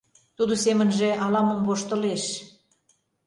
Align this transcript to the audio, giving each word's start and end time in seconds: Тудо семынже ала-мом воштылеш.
Тудо 0.37 0.53
семынже 0.63 1.09
ала-мом 1.23 1.61
воштылеш. 1.67 2.23